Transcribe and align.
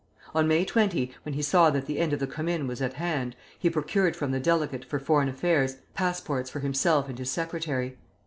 On 0.33 0.47
May 0.47 0.65
20, 0.65 1.13
when 1.21 1.33
he 1.33 1.43
saw 1.43 1.69
that 1.69 1.85
the 1.85 1.99
end 1.99 2.11
of 2.11 2.19
the 2.19 2.25
Commune 2.25 2.65
was 2.65 2.81
at 2.81 2.93
hand, 2.93 3.35
he 3.59 3.69
procured 3.69 4.15
from 4.15 4.31
the 4.31 4.39
Delegate 4.39 4.83
for 4.83 4.97
Foreign 4.97 5.29
Affairs 5.29 5.77
passports 5.93 6.49
for 6.49 6.59
himself 6.61 7.07
and 7.07 7.19
his 7.19 7.29
secretary. 7.29 7.99